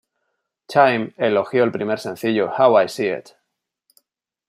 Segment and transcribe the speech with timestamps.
[0.67, 3.33] Time elogió el primer sencillo, "How I See It?